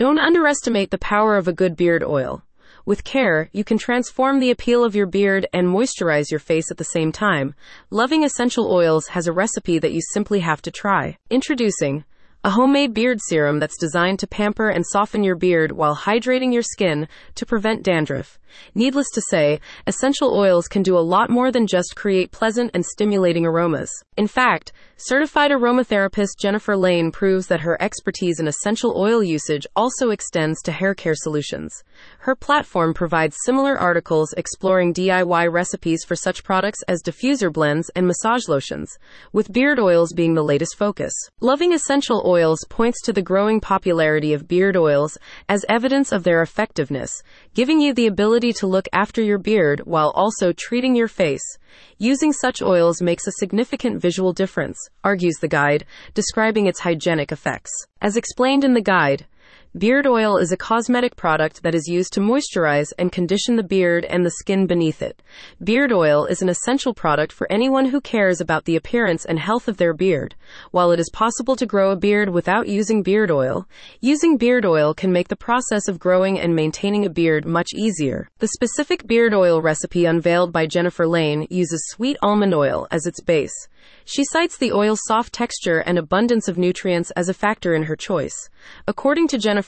[0.00, 2.42] Don't underestimate the power of a good beard oil.
[2.86, 6.78] With care, you can transform the appeal of your beard and moisturize your face at
[6.78, 7.54] the same time.
[7.90, 11.18] Loving Essential Oils has a recipe that you simply have to try.
[11.28, 12.04] Introducing
[12.42, 16.62] a homemade beard serum that's designed to pamper and soften your beard while hydrating your
[16.62, 18.38] skin to prevent dandruff.
[18.74, 22.86] Needless to say, essential oils can do a lot more than just create pleasant and
[22.86, 23.92] stimulating aromas.
[24.16, 24.72] In fact,
[25.02, 30.72] certified aromatherapist Jennifer Lane proves that her expertise in essential oil usage also extends to
[30.72, 31.82] hair care solutions.
[32.18, 38.06] Her platform provides similar articles exploring DIY recipes for such products as diffuser blends and
[38.06, 38.98] massage lotions,
[39.32, 41.14] with beard oils being the latest focus.
[41.40, 45.16] Loving essential oils points to the growing popularity of beard oils
[45.48, 47.22] as evidence of their effectiveness,
[47.54, 51.56] giving you the ability to look after your beard while also treating your face.
[51.98, 55.84] Using such oils makes a significant visual difference, argues the guide,
[56.14, 57.70] describing its hygienic effects.
[58.00, 59.26] As explained in the guide,
[59.78, 64.04] Beard oil is a cosmetic product that is used to moisturize and condition the beard
[64.04, 65.22] and the skin beneath it.
[65.62, 69.68] Beard oil is an essential product for anyone who cares about the appearance and health
[69.68, 70.34] of their beard.
[70.72, 73.68] While it is possible to grow a beard without using beard oil,
[74.00, 78.28] using beard oil can make the process of growing and maintaining a beard much easier.
[78.40, 83.20] The specific beard oil recipe unveiled by Jennifer Lane uses sweet almond oil as its
[83.20, 83.68] base.
[84.04, 87.96] She cites the oil's soft texture and abundance of nutrients as a factor in her
[87.96, 88.50] choice.
[88.86, 89.59] According to Jennifer,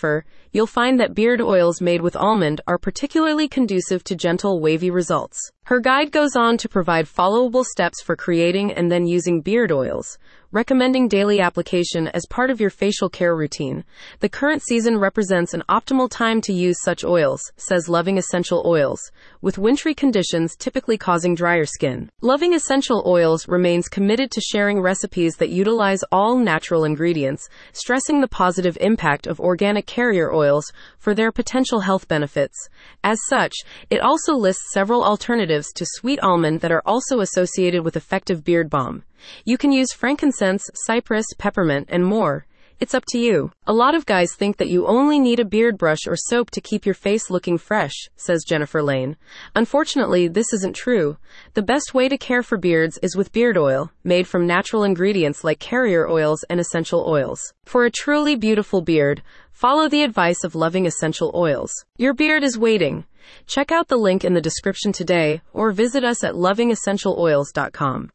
[0.53, 5.39] you'll find that beard oils made with almond are particularly conducive to gentle, wavy results.
[5.65, 10.19] Her guide goes on to provide followable steps for creating and then using beard oils,
[10.53, 13.85] recommending daily application as part of your facial care routine.
[14.21, 19.01] The current season represents an optimal time to use such oils, says Loving Essential Oils,
[19.41, 22.11] with wintry conditions typically causing drier skin.
[22.21, 28.29] Loving Essential Oils remains committed to sharing recipes that utilize all natural ingredients, stressing the
[28.29, 32.69] positive impact of organic carrier oils for their potential health benefits.
[33.03, 33.55] As such,
[33.89, 38.69] it also lists several alternatives to sweet almond that are also associated with effective beard
[38.69, 39.05] balm.
[39.45, 39.93] You can use
[40.43, 42.47] frankincense, cypress, peppermint, and more.
[42.81, 43.53] It's up to you.
[43.65, 46.61] A lot of guys think that you only need a beard brush or soap to
[46.61, 49.17] keep your face looking fresh, says Jennifer Lane.
[49.55, 51.17] Unfortunately, this isn't true.
[51.55, 55.45] The best way to care for beards is with beard oil, made from natural ingredients
[55.45, 57.55] like carrier oils and essential oils.
[57.65, 59.23] For a truly beautiful beard,
[59.53, 61.71] follow the advice of loving essential oils.
[61.99, 63.05] Your beard is waiting.
[63.47, 68.11] Check out the link in the description today or visit us at lovingessentialoils.com.